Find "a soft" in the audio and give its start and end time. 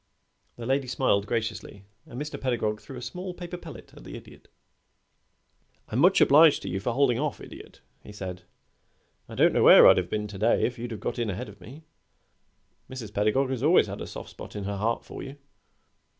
14.01-14.31